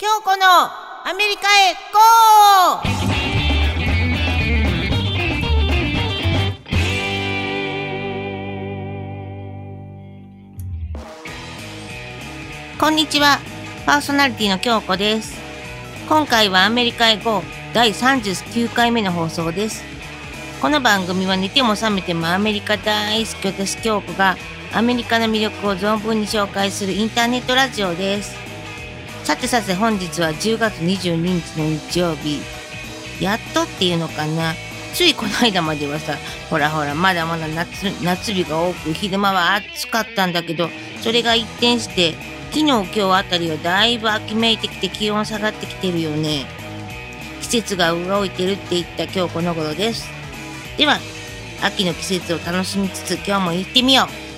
[0.00, 12.80] 京子のアメリカへゴー！
[12.80, 13.40] こんにちは。
[13.84, 15.38] パーソナリティの京子です。
[16.08, 17.42] 今回はアメリカへ GO
[17.74, 19.84] 第39回目の放送です。
[20.62, 24.38] この番組は寝ても覚めてもアメリカ大好き私京子が
[24.72, 28.49] アメリカの魅力を存分に紹介するインターネットラジオです。
[29.24, 32.40] さてさて本日は10月22日の日曜日。
[33.20, 34.54] やっとっていうのかな。
[34.94, 36.16] ついこの間まではさ、
[36.48, 40.68] ほらほら、まだまだ夏、夏日が多く、昼間は暑かったんだけど、
[41.00, 42.14] それが一転して、
[42.50, 46.46] 昨日今日あたりはだいぶ秋めいてきて気温下がってきてるよね。
[47.42, 50.08] 季節が動いてるって言った今日この頃です。
[50.76, 50.98] では、
[51.62, 54.29] 秋の季節を楽しみつつ今日も行ってみよう。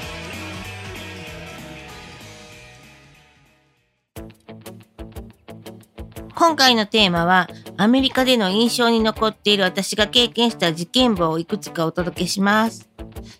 [6.42, 12.90] 今回のテーマは、アメリカでの印象に残っている私が経験した事件簿をいくつかお届けします。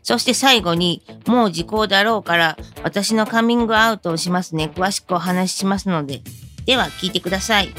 [0.05, 4.70] そして最後に、もう時効だろうから、私のカミングアウトをしますね。
[4.73, 6.20] 詳しくお話ししますので。
[6.64, 7.75] では、聞いてください。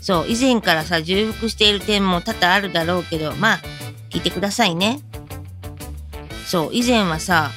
[0.00, 3.60] そう、以前からさ、重複している点も多々あるだろうけど、まあ、
[4.08, 5.00] 聞いてくださいね。
[6.46, 7.50] そう、以前はさ、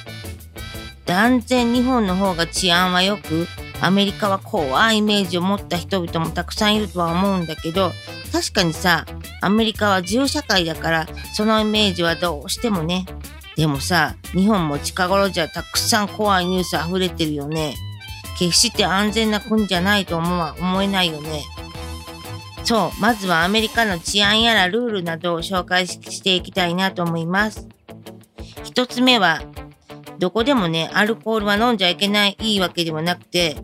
[1.06, 3.48] 断然日本の方が治安は良く、
[3.80, 7.92] アメリカは怖いイメージを持った人々もたくさんいるとは思うんだけど、
[8.32, 9.06] 確かにさ、
[9.40, 13.06] アメリカは自由社会だから、そのイメージはどうしてもね。
[13.56, 17.74] でもさ、日本も近頃じゃたくさん怖いニュース溢れてるよね。
[18.38, 21.42] 決して安全な国じゃないと思う思えないよね。
[22.64, 27.68] そう、まずはアメリカの治安やらルールなどを紹介していきたいなと思います。
[28.62, 29.42] 一つ目は、
[30.20, 33.56] どこでもね、アルコールは飲んじゃいけない、いいわけではなくて、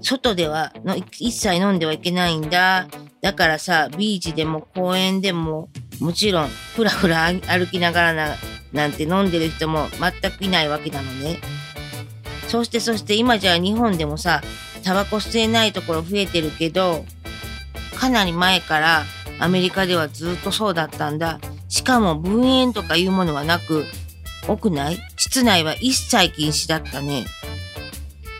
[0.00, 2.86] 外ではの一切飲んではいけないんだ。
[3.20, 8.36] だからさ、ビーチでも公園でも、もちろん、ふらふら歩きながらな、
[8.72, 11.40] なんて飲んでる人も全くいないわけなのね。
[12.46, 14.42] そしてそして今じゃあ日本でもさ、
[14.84, 17.04] タバコ吸えないところ増えてるけど、
[17.96, 19.02] かなり前から
[19.40, 21.40] アメリカではずっとそうだったんだ。
[21.68, 23.86] しかも分煙とかいうものはなく、
[24.48, 27.26] 屋内室内は一切禁止だったね。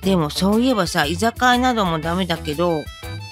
[0.02, 2.84] でもそういえばさ、居酒屋などもダメだけど、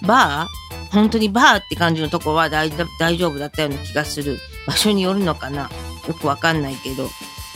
[0.06, 0.92] バー？
[0.92, 2.84] 本当にバーって感じのとこは大丈
[3.28, 4.38] 夫だったような気がする。
[4.66, 5.70] 場所によるのかな？
[6.08, 7.08] よくわかんないけど。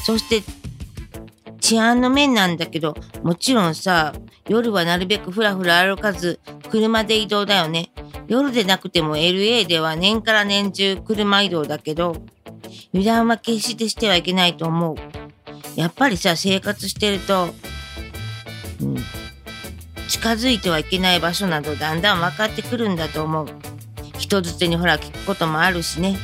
[0.04, 0.42] そして、
[1.60, 4.14] 治安の面なんだけど、もちろんさ、
[4.48, 6.40] 夜はなるべくふらふら歩かず、
[6.70, 7.90] 車で移動だよね。
[8.28, 12.16] 夜でなくても LA では年から年中車移動だけど、
[12.92, 14.96] 油断は決してしてはいけないと思う。
[15.76, 17.54] やっぱりさ、生活してると、
[18.80, 18.96] うん、
[20.08, 23.48] 近づいてはいけない場所などだんだん分かってくるんだと思う。
[24.18, 26.16] 人づてにほら聞くこともあるしね。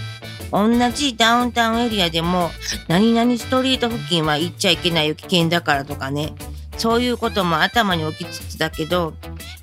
[0.50, 2.50] 同じダウンタウンエリアでも、
[2.88, 6.32] 何々ストリート付近は行っちゃいけないよ、危険だからとかね。
[6.76, 9.14] そういうことも頭に置きつつだけど、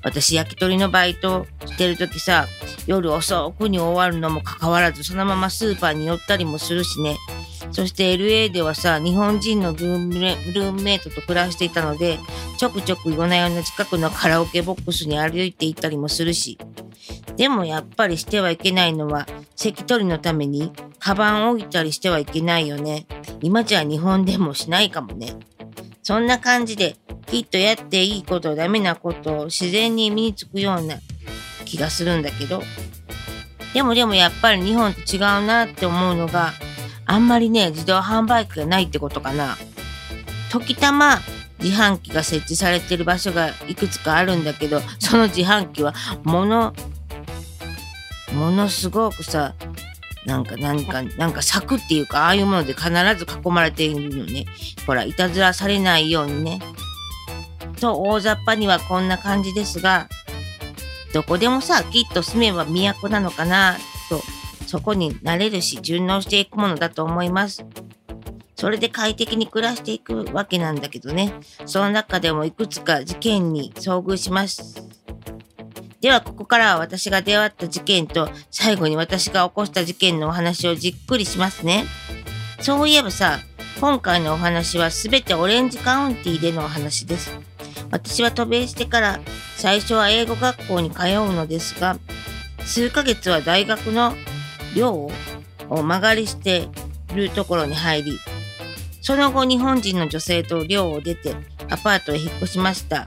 [0.02, 2.46] 私焼き鳥のバイトしてる時さ、
[2.86, 7.16] 夜遅くに終わるのもかかわらずそのままスーパーに寄ったりもするしね。
[7.70, 12.18] そして LA ではさ、日本人のルームルームメイトと暮らしていたので、
[12.58, 16.58] ちょくちょく夜な夜な近くのカラオケボックスに歩いていったりもするし。
[17.36, 19.26] でもやっぱりしてはいけないのは、
[19.56, 23.06] 席取のためにカバンを置いたりしてはいけないよね。
[23.40, 25.34] 今じゃ日本でもしないかもね。
[26.02, 26.96] そんな感じで、
[27.26, 30.96] きっとやっていいこと、ダメなことを自然に身につくような
[31.64, 32.62] 気がするんだけど。
[33.72, 36.52] でもでもやっぱり日本と違うなって思うのが、
[37.06, 39.56] あんまりね、自動販売機がないってことかな。
[40.50, 41.20] 時たま
[41.60, 46.74] 自販機が設置されてる場所がいくつかあるんだけど、その自販機はもの、
[48.34, 49.54] ものすごくさ、
[50.26, 54.46] なんか何か、なんか柵っていうか、ああいうもので必ず囲まれているのね。
[54.86, 56.60] ほら、いたずらされないようにね。
[57.80, 60.08] と、大雑把にはこんな感じですが、
[61.12, 63.76] どこでもさ、きっと住めば都なのかな、
[64.08, 64.22] と、
[64.66, 67.66] そこに慣れるし、順応していくものだと思います。
[68.56, 71.34] それで快適に暮らしていくわけなんだけどね。
[71.66, 74.81] その中でもいくつか事件に遭遇します。
[76.02, 81.84] では、ここからは私が出会った事件と、最後に私が起こした事件のお話をじっくりしますね。
[82.60, 83.38] そういえばさ、
[83.80, 87.30] 今回のお話はすべてオレンジカウンティでのお話です。
[87.92, 89.20] 私は渡米してから
[89.56, 91.96] 最初は英語学校に通うのですが、
[92.64, 94.14] 数ヶ月は大学の
[94.74, 95.08] 寮
[95.68, 96.68] を間借りして
[97.12, 98.18] いるところに入り、
[99.02, 101.36] その後日本人の女性と寮を出て
[101.70, 103.06] アパートへ引っ越しました。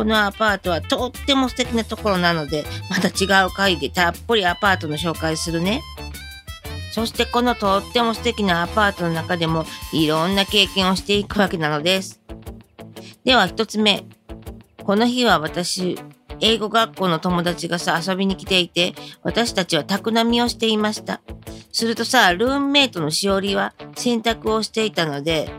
[0.00, 5.82] このアパートはとっても素敵なところなので、また違う回でたっぷりアパートの紹介するね。
[6.92, 12.18] そしてこのとっても素敵なアパートの中でもいろんな経験をしていくわけなのです。
[13.24, 14.06] では一つ目。
[14.82, 15.98] この日は私、
[16.40, 21.20] 英語学校の友達がさ、遊びに来ていて、私たちは宅飲みをしていました。
[21.72, 25.52] するとさ、ルームメイトのしおりは洗濯をしていたので、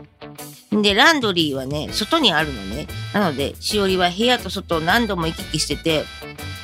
[0.80, 2.86] で、ランドリーはね、外にあるのね。
[3.12, 6.04] なので、しおりは部屋と外を何度も行き来してて、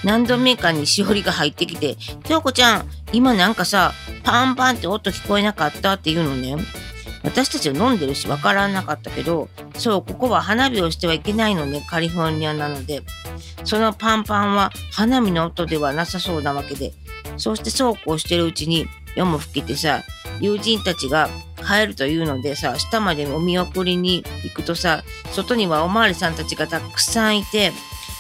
[0.05, 6.57] 何度目かにしおりが入ってきて、京子ちゃん、今なんかさ、パンパンって音聞こえなかったって言うのね。
[7.25, 13.03] 私たちは飲んでるし分からなかったけど、そう、ここは花火をしてはいけないのね、カリフォルニアなので。
[13.65, 16.93] そのパンパンは花火の音ではなさそうなわけで、
[17.37, 20.03] そうしてそうこうしてるうちに夜も更けてさ、
[20.41, 21.29] 友人たちが
[21.69, 27.73] 帰るというのでさ、下までお見送りに行くとさ、外にはおまわりさんたちがたくさんいて、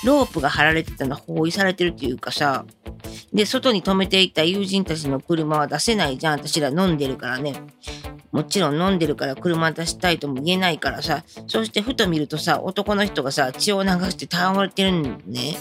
[0.04, 2.66] ロープが張られてたの包囲されてるっていうかさ、
[3.32, 6.38] で、外に止めていた友人たちの車は出せないじゃん。
[6.38, 7.54] 私ら飲んでるからね。
[8.30, 15.56] もちろん飲んでるから車出したいとも言えないからさ、そしてふと見るとさ、男の人がさ、血を流して倒れてるんね。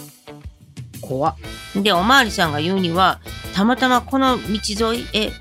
[1.00, 1.36] 怖
[1.74, 3.20] で、おまわりさんが言うには、
[3.54, 5.32] たまたまこの道沿いへ、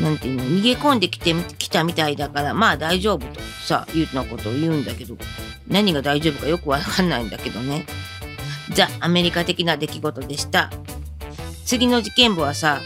[0.00, 5.16] なんていうの、逃げ込んできて、きたみたいだから、まあ大丈夫とさ、いうのことを言うんだけど、
[5.68, 7.86] 何が大丈夫かよくわかんないんだけどね。
[8.74, 10.70] ザ・アメリカ的な出来事でした。
[11.64, 12.80] 次の事件簿はさ、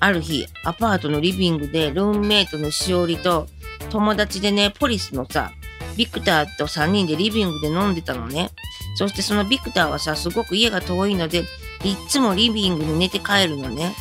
[0.00, 3.46] ある日、アパートのリビングでルームメイトのしおりと
[3.90, 5.52] 友達でね、ポリスのさ、
[5.96, 8.50] ビクターと3人でリビングで飲んでたのね。
[8.96, 11.44] そしてそのビクターはさ、すごく家が遠いので、
[11.84, 13.94] いっつもリビングに寝て帰るのね。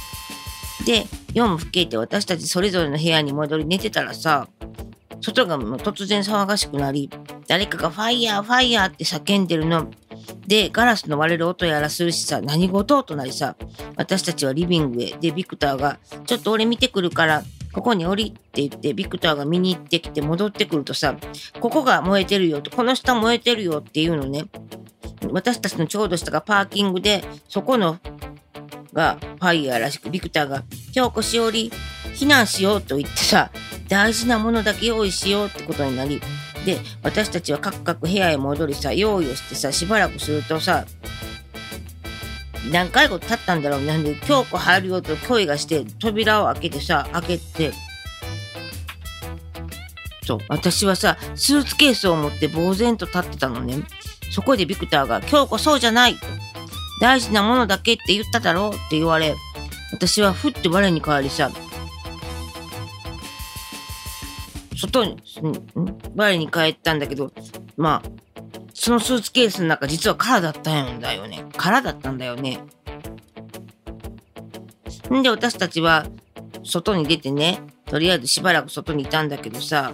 [0.86, 4.48] で、夜も更けて私たちそれぞれの部屋に戻り寝てたらさ、
[5.22, 7.10] 外がもう突然騒がしくなり、
[7.48, 9.90] 誰かがファイヤー、ファイヤーって叫んでるの。
[10.46, 13.56] で、ガラスの割れる音やらするしさ、何事となりさ、
[13.96, 15.12] 私たちはリビングへ。
[15.20, 21.16] で、ビクターが、ちょっと俺見てくるから、ここに降りって言って、ビクターが見に行ってきて戻ってくるとさ、
[21.60, 24.46] ここが燃えてるよと、この下燃えてるよっていうのね。
[25.32, 27.98] 私たちのちょうど下がパーキングで、そこの
[28.94, 30.64] がファイヤーらしく、ビクターが、
[30.96, 31.72] 今日しおり、
[32.16, 33.52] 避難しようと言ってさ、
[33.90, 36.22] 大事なものだけ用意しようってことになり、
[36.66, 40.86] で、私たちはカクカク部屋へ戻りさ、用意をしてさ、しばらくするとさ、
[42.72, 47.74] 何回も経ったんだろうなんで、京子入るよと声がして、扉を開けてさ、開けて、
[50.26, 53.84] そう、私はさ、スーツケースを持って呆然と立ってたのね。
[54.32, 56.26] そこでビクターが、京子そうじゃないと
[57.04, 59.36] 大事なものだけって言っただろうって言われ、
[59.92, 61.52] 私はふって我に返りさ、
[64.78, 65.18] 外に、
[66.16, 67.34] 我に帰ったんだけど、
[67.76, 68.10] まあ、
[68.74, 71.44] そのスーツケースの中実は空だったんだよね。
[71.58, 72.60] 空だったんだよね。
[75.14, 76.06] んで私たちは
[76.64, 79.92] 外に出てね、とりあえずしばらく外にいたんだけどさ、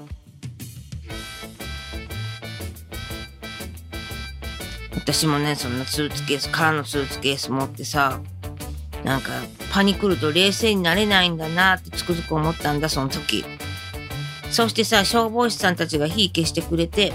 [5.12, 8.22] 私もね、そんなスーツケース、空のスーツケース持ってさ、
[9.04, 9.32] なんか
[9.72, 13.44] パニクると冷静になれないんだなってつくづく思ったんだ、その時。
[14.52, 17.12] そしてさ、消防士さんたちが火消してくれて、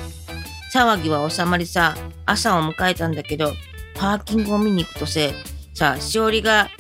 [0.75, 1.95] 騒ぎは収まりさ、
[2.27, 3.55] 朝を迎えたんだけど、
[3.95, 5.33] パーキングを見に行くとせ、
[5.73, 6.71] さ、しおりが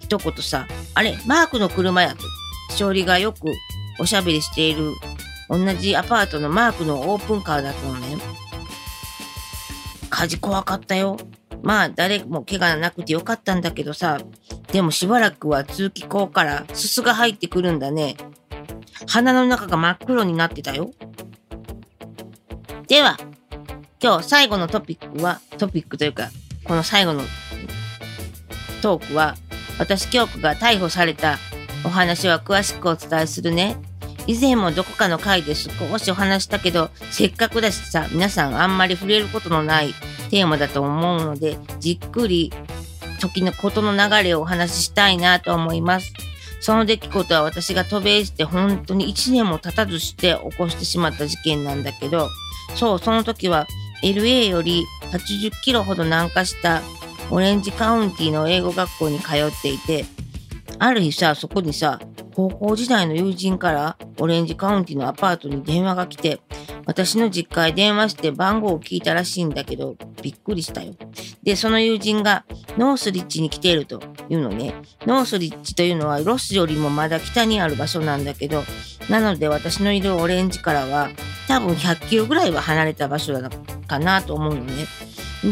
[0.00, 2.74] 一言さ、あれ、マークの車やと。
[2.74, 3.38] しおりがよく
[3.98, 4.92] おしゃべりしている
[5.48, 8.37] 同じアパートのマークのオープンカーだったのね。
[10.18, 11.16] 火事怖かったよ。
[11.62, 14.18] まあ誰も怪我なくてよかったんだけどさ、
[14.72, 18.16] でもしばらくは通気口からすすが入ってくるんだね。
[19.06, 20.90] 鼻の中が真っ黒になってたよ。
[22.88, 23.16] では、
[24.02, 26.30] 今日最後のトピックは、トピックというか、
[26.64, 27.22] この最後の
[28.82, 29.36] トークは、
[29.78, 31.38] 私京子が逮捕された
[31.84, 33.76] お話は詳しくお伝えするね。
[34.28, 39.94] 以前もどこかの回で少しお話したけど、せっかくだしさ、皆さんあんまり触れることのない
[40.30, 42.52] テーマだと思うので、じっくり
[43.20, 46.12] 時のことの流れをお話ししたいなと思います。
[46.60, 52.28] その出来事は私が渡米して本当に1年も経たずして起こしてしまった事件なんだけど、
[52.74, 53.66] そう、その時は
[54.02, 56.82] LA より80キロほど南下した
[57.30, 60.04] オレンジカウンティの英語学校に通っていて、
[60.78, 61.98] ある日さ、そこにさ、
[62.38, 66.40] 高校時代の友人からオレンジカウンティのアパートに電話が来て、
[66.86, 70.94] 私の実家へ電話して番号を聞いたらしいんだけど、びっくりしたよ。
[71.42, 72.44] で、その友人が
[72.76, 74.72] ノースリッジに来ているというのね。
[75.04, 78.62] ノースリッジというのはロスよりもまだ北にある場所なんだけど、
[79.10, 81.08] なので私のいるオレンジからは
[81.48, 83.50] 多分100キロぐらいは離れた場所だ
[83.88, 84.86] かなと思うのね。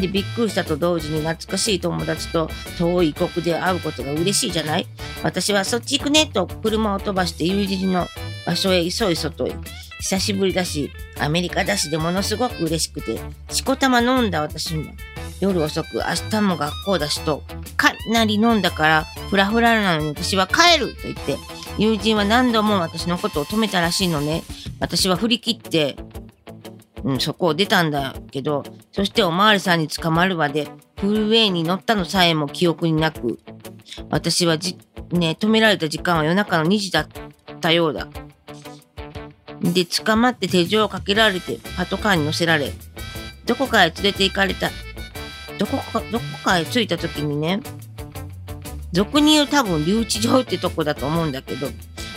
[0.01, 4.87] で、びっくりしたと同時に懐かしい友達と遠い異国で会うことが嬉しいじゃない？
[5.23, 8.07] 私はそっち行くねと車を飛ばして友人の
[8.47, 9.57] 場所へ急い外へ。
[9.99, 14.93] 久しぶりだし、アメリカだしでものすごく嬉しくて、しこたま飲んだ私も、
[15.41, 17.43] 夜遅く明日も学校だしと、
[17.79, 21.39] かなり飲んだから、ふらふらなのに私は帰ると言って、
[21.79, 24.43] 友人は何度も私のことを止めたらしいのね。
[24.81, 25.97] 私は振り切って、
[27.07, 30.67] うん、そこを出たんだけど、そしておまわりさんに捕まるまで、
[30.99, 33.39] フルウェイに乗ったのさえも記憶になく、
[34.11, 34.77] 私はじ、
[35.13, 37.09] ね、止められた時間は夜中の2時だっ
[37.61, 38.09] たようだ。
[39.63, 42.73] で、捕まって手錠をかけられて、パトカーに乗せられ、
[43.47, 44.71] どこかへ連れて行かれた。
[45.59, 47.61] どこか、どこかへ着いた時にね、
[48.91, 51.69] 俗に言う多分留置場ってとこだと思うんだけど、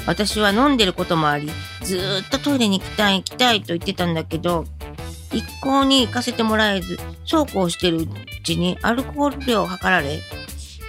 [0.08, 1.52] 私は飲んでることもあり、
[1.84, 4.66] ずっとトイレに行きたい行きたいと言ってたんだけど、
[5.32, 8.08] 一向に行かせてもらえず、そうこうしてるう
[8.44, 10.22] ちにアルコール量を測られ、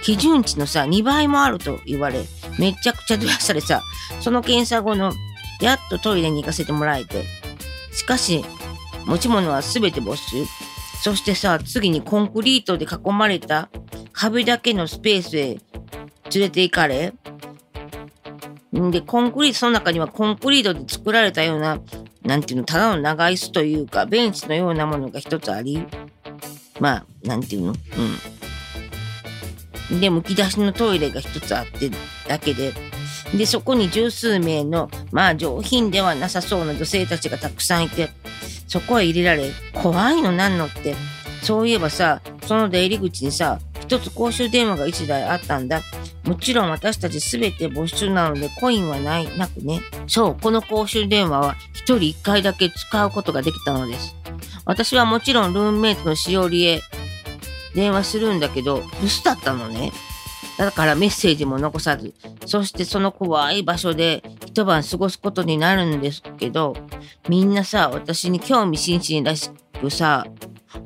[0.03, 2.25] 基準値のさ、2倍もあると言われ、
[2.57, 3.81] めちゃくちゃどやされさ、
[4.19, 5.13] その検査後の、
[5.61, 7.25] やっとトイレに行かせてもらえて。
[7.93, 8.43] しかし、
[9.05, 10.45] 持ち物は全て没収。
[11.03, 13.69] そしてさ、次にコンクリートで囲まれた
[14.11, 15.59] 壁だけのスペースへ連
[16.35, 17.13] れて行かれ、
[18.79, 21.79] んで、コンクリート、その中にはコンクリートで作られたような、
[22.23, 25.85] なんていうの、ただの長椅子というか、ベンチのようなものが一つあり、
[26.79, 27.75] まあ、なんていうの？
[29.91, 29.99] うん。
[29.99, 31.91] で、むき出しのトイレが一つあって
[32.27, 32.73] だけで、
[33.35, 38.09] で、そこに十数名の、まあ上品ではなさそうな女性たちがたくさんいて、
[38.67, 40.95] そこへ入れられ、怖いのなんのって。
[41.41, 45.81] そういえばさ、その出入り口にさ、一つ公衆電話が一台あったんだ。
[46.23, 49.81] もちろん私たちすべて没収なのでコインはない、なくね。
[50.07, 54.15] そう、この公衆電話は一人一回だけ使うことができたのです。
[54.65, 56.81] 私はもちろんルームメイトのしおりへ
[57.75, 59.91] 電話するんだけど、留守だったのね。
[60.57, 62.13] だからメッセージも残さず、
[62.45, 66.75] そしてその怖い場所で一晩過ごすことになるんですけど、
[67.27, 69.49] みんなさ、私に興味津々らし
[69.79, 70.27] くさ、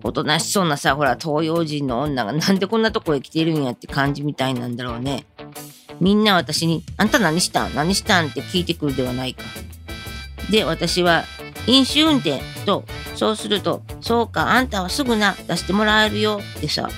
[0.04, 5.26] おとなしそうなさ、ほら、東洋人の女がなんでこんなとこへ来てるんやって感じみたいなんだろうね。
[6.02, 7.76] みんな私に、あんた何したん？
[7.76, 8.28] 何したん？
[8.28, 9.44] って聞いてくるではないか。
[10.50, 11.24] で、私は、
[11.68, 12.84] 飲酒運転と、
[13.16, 16.90] そうすると、そうか、あんたはすぐな、出してもらえるよってさ、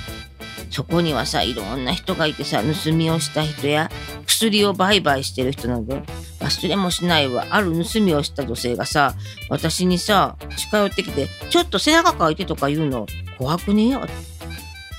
[0.70, 3.90] そこにはさ、いろんな人がいてさ、盗みをした人や、
[4.26, 6.02] 薬を売買してる人など、
[6.48, 7.46] 忘れもしないわ。
[7.50, 9.16] ある盗みをした女性がさ、
[9.50, 13.06] 私にさ、近寄ってきて、ちょっと背中かいてとか言うの、
[13.38, 14.02] 怖くねえよ。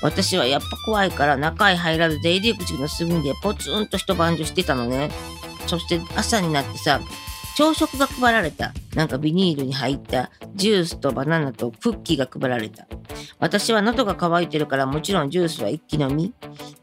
[0.01, 5.11] 私はやっぱ怖いから中へ入らず出入り口の隅でポツンと一晩中してたのね。
[5.67, 7.01] そして朝になってさ、
[7.57, 8.73] 朝食が配られた。
[8.95, 12.87] なんかビニールに入ったジュースとバナナとクッキーが配られた。
[13.39, 16.33] 私は喉が渇いてるからもちろんジュースは一気飲み。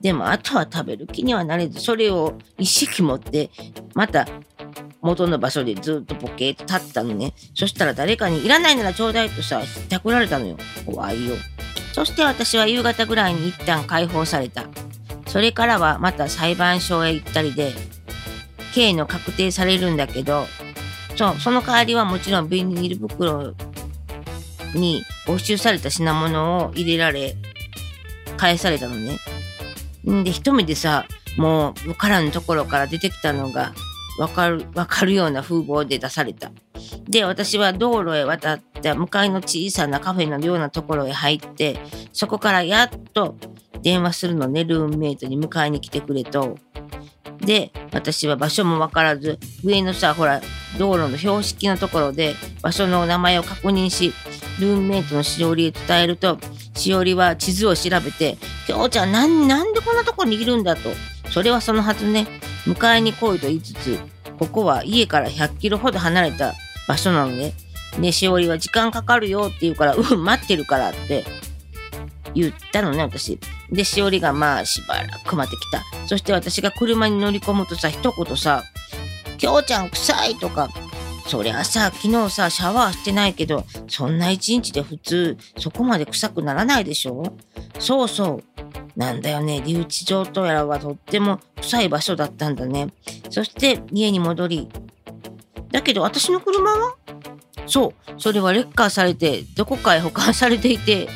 [0.02, 3.50] でもあとは食べる気にはなれず、それを一式持って、
[3.94, 4.28] また
[5.06, 7.32] 元の場所でずっとポケーと立ったのね。
[7.54, 10.56] そしたら誰かにいらないならちょうだいとさ、ひったくられたのよ。
[10.84, 11.36] 怖いよ。
[11.92, 14.66] そして私は夕方ぐらいに一旦解放された。
[15.28, 17.72] それからはまた裁判所へ行ったりで、
[18.74, 20.46] 刑の確定されるんだけど、
[21.16, 23.54] そう、その代わりはもちろんビニール袋
[24.74, 27.36] に没収された品物を入れられ、
[28.36, 29.18] 返されたのね。
[30.10, 31.06] んで、一目でさ、
[31.38, 33.72] もう、からのところから出てきたのが、
[34.18, 36.50] わかる、わかるような風貌で出された。
[37.08, 41.78] で、私は道路へ渡って向かいの小さなカフェのようなところへ入って、
[42.12, 43.36] そこからやっと
[43.82, 46.58] 電話するのね、ルームメイトに迎えに来てくれと。
[47.40, 50.40] で、私は場所もわからず、上のさ、ほら、
[50.78, 54.12] 道路の標識のところで場所の名前を確認し、
[54.58, 56.38] ルームメイトのしおりへ伝えると、
[56.74, 60.90] しおりは地図を調べて、きょうちゃん、なんでこんなとこにいるんだと。
[61.30, 62.26] それはそのはずね。
[62.66, 63.98] 迎えに来いと言いつつ、
[64.38, 66.54] ここは家から100キロほど離れた
[66.88, 67.52] 場所なのね。
[68.00, 71.24] で、しおりは時間かかるよって言うから、うん、待ってるからって
[72.34, 73.38] 言ったのね、私。
[73.70, 75.82] で、しおりがまあしばらく待ってきた。
[76.06, 78.64] そして私が車に乗り込むとさ、一言さ、
[79.38, 80.68] きょうちゃん臭いとか、
[81.26, 87.36] そりゃさ、昨日さ、シャワーしてないけど、そんな一日で普通、そこまで臭くならないでしょ
[87.78, 88.55] そうそう。
[88.96, 92.88] なんだよね、留置場とやらはとっても臭い場所だったんだね。
[93.30, 94.68] そして家に戻り。
[95.70, 96.96] だけど私の車は？
[97.66, 101.08] そう、それはレッカーされて、どこかへ保管されていて、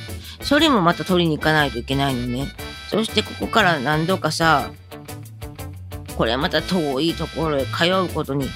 [0.43, 2.49] それもまた取りに行かないといけないのね。
[2.91, 4.71] そしてここから何度かさ、
[6.17, 8.47] これまた遠いところへ通うことに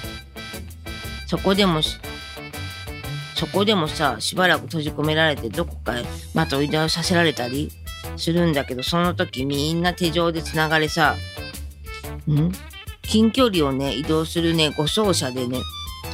[1.25, 6.03] そこでもそこでもさしばらく閉じ込められてどこかへ
[6.35, 7.71] また移動させられたり
[8.17, 11.15] するんだけどその時みんな手錠でつながれさ
[12.27, 12.51] ん？
[13.03, 15.59] 近距離をね移動するね護送車でね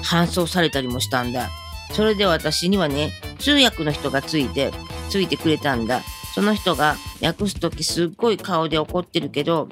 [0.03, 1.50] 搬送されたりもしたんだ。
[1.91, 4.72] それで私にはね通訳の人がついて
[5.10, 6.01] ついてくれたんだ。
[6.34, 9.67] その人が訳す時すっごい顔で怒ってるけど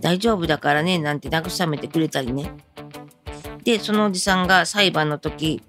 [0.00, 2.50] 大丈夫だからねなんて慰めてくれたりね。
[3.62, 5.62] でそのおじさんが裁判の時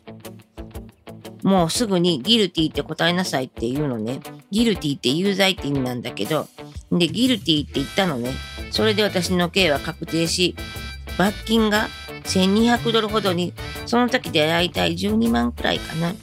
[1.43, 4.19] もうすぐにギルティって答えなさいって言うのね。
[4.51, 6.47] ギルティって有罪って意味なんだけど、
[6.91, 8.31] で、ギルティって言ったのね。
[8.71, 10.55] それで私の刑は確定し、
[11.17, 11.87] 罰金が
[12.23, 13.53] 1200ドルほどに、
[13.85, 16.13] その時で大体12万くらいかな。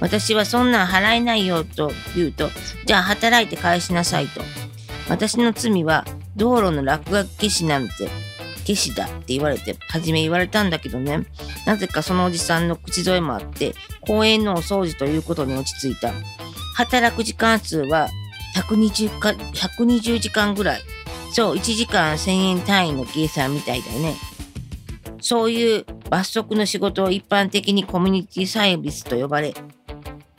[0.00, 2.50] 私はそんなん払えないよと言うと、
[2.84, 4.40] じゃあ働いて返しなさいと。
[5.08, 6.04] 私の罪は
[6.36, 8.08] 道路の落書き消しなんて
[8.66, 11.26] 消しだって言われて、初め言われたんだけどね。
[11.66, 16.12] なぜかそのおじさんの口添えもあって、公園のお掃除ということに落ち着いた。
[16.78, 18.08] 働く時間数は
[18.54, 20.80] 120か120時間ぐらい。
[21.32, 24.14] そう、1時間1000円単位の計算みたいだね。
[25.20, 29.54] そういう罰則の仕事を一般的にコミュニティサービスと呼ばれ、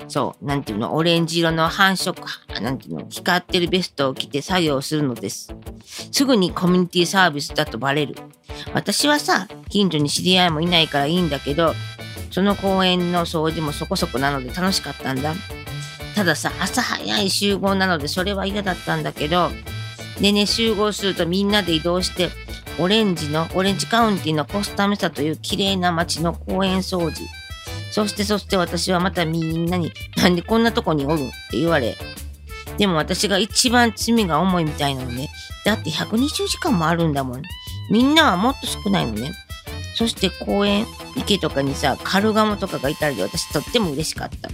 [0.08, 2.24] そう、なんていうの、オレンジ色の繁殖、
[2.62, 5.54] なんていうの、光ってるベストを着て作業するのです。
[5.84, 8.16] すぐにコミュニティサービスだとバレる。
[8.74, 11.76] 私はさ、近所に知り合いもいないからいいんだけど、
[12.32, 15.34] その公園の掃除もそこそこなので楽しかったんだ。
[16.20, 19.52] たださ、朝早い集合なのでそれは嫌だったんだけど、
[20.20, 22.30] でね、集合するとみんなで移動して、
[22.78, 27.26] オレンジの、オレンジカウンティのコスタメサという綺麗な街の公園掃除。
[27.92, 31.96] そしてそして私はまたみんなに、なんでこんなとこにおるって言われ。
[32.78, 35.30] でも私が一番罪が重いみたいなのね。
[35.64, 37.42] だって120時間もあるんだもん。
[37.90, 39.32] みんなはもっと少ないのね。
[39.96, 40.86] そして公園、
[41.16, 44.50] 池とかにさ、カルガモとかがいたりで私とっても嬉しかった。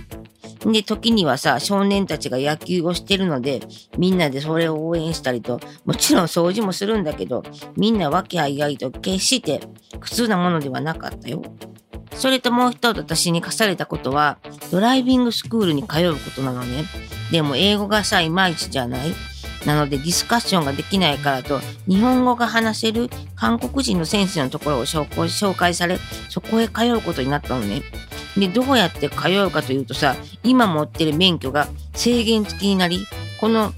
[0.71, 3.61] で、時にはさ、少年たちが野球をしてるので、
[3.97, 7.43] みんなでそれを応援したりと、もちろん掃除もするんだけど、
[7.77, 9.61] みんな和気あいあいと決して
[9.99, 11.43] 苦痛なものではなかったよ。
[12.15, 14.39] それともう一つ私に課されたことは、
[14.71, 16.85] ドライビングスクールに通うことなのね。
[17.31, 19.13] でも英語がさ、いまいちじゃない
[19.65, 27.81] なのでディスカッションができないからと、日本語が話せる韓国人の先生のところを紹介され、そこへ通うことになったのね。
[28.37, 33.05] で、どうやって通うかというとさ、今持ってる免許が制限付きになり、
[33.39, 33.73] この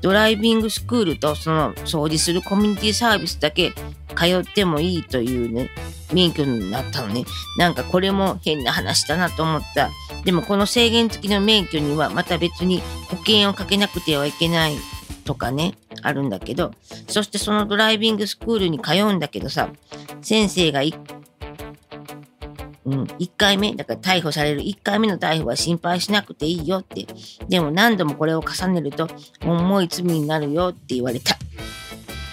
[0.00, 3.72] ドライビングスクールとその掃除するコミュニティサービスだけ
[4.16, 5.70] 通ってもいいというね、
[6.12, 7.24] 免許になったのね。
[7.58, 9.90] なんかこれも変な話だなと思った。
[10.24, 14.76] でもこの制限付きの免許にはまた別に保険をかけなくてはいけない
[15.24, 16.72] とかね、あるんだけど、
[17.06, 19.68] そしてそのドライビングスクールに通うんだけどさ、
[20.22, 20.82] 先生が
[22.90, 27.06] うん、1回目、だから逮捕される1回目の逮捕は心配しなくていいよって。
[27.48, 29.08] でも何度もこれを重ねると
[29.42, 31.36] 重い罪になるよって言われた。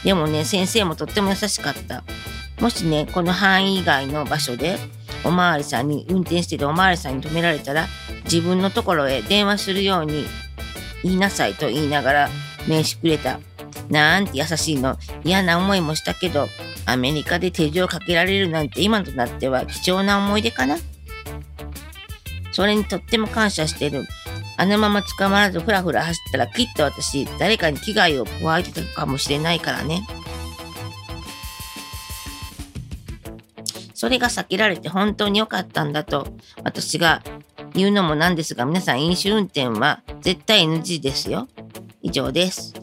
[0.03, 2.03] でもね、先生もとっても優しかった。
[2.59, 4.77] もしね、この範囲以外の場所で、
[5.23, 7.85] おまわりさんに、運転してておまわりさんに止められたら、
[8.23, 10.25] 自分のところへ電話するように
[11.03, 12.29] 言いなさいと言いながら
[12.67, 13.39] 名刺くれた。
[13.89, 14.97] なんて優しいの。
[15.23, 16.47] 嫌な思いもしたけど、
[16.87, 20.77] アメリカで手錠をかけられるなんて今となっては貴重な思い出かな？
[22.53, 24.05] それにとっても感謝してる。
[24.55, 30.01] あのまま捕まらずふらふら走ったらきっと私誰かに危害を加えてたかもしれないからね。
[33.93, 36.27] それが避けられて本当に良かったんだと
[36.63, 37.21] 私が
[37.73, 41.47] 言うのもなんですが皆さん飲酒運転は絶対 NG ですよ。
[42.01, 42.73] 以上です。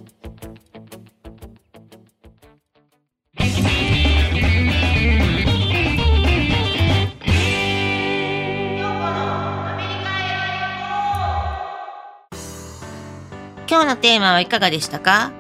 [14.05, 15.33] テーマはいかがでしたか？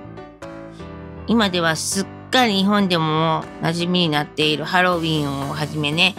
[1.26, 6.14] 今ではすっかり日本でも馴染みになっているハロウィンをはじめね、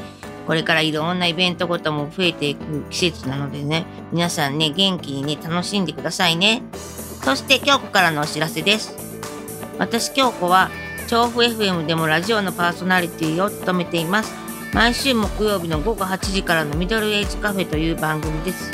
[0.45, 6.61] これからいろんなイベントごとも増えていく季節なのでね、皆さんね、元気にね、楽しんでくださいね。
[7.23, 8.95] そして京子からのお知らせです。
[9.79, 10.69] 私京子は
[11.07, 14.35] 調布 FM でもラジオのパーソナリティを務めています。
[14.71, 18.71] 毎週木曜日の午後8時からのミドルエイジカフェという番組です。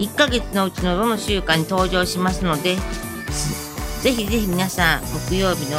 [0.00, 2.76] 1ヶ月のうちのどの週間に登場しますので、
[4.00, 5.78] ぜひぜひ皆さん、木曜日の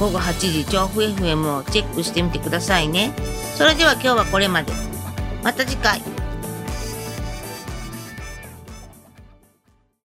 [0.00, 3.12] 午後8時、調布 FM をチェックしてみてくださいね。
[3.56, 4.72] それでは今日はこれまで。
[5.44, 6.02] また次回。